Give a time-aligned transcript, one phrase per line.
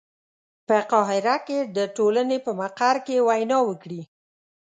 [0.67, 4.01] په قاهره کې د ټولنې په مقر کې وینا وکړي.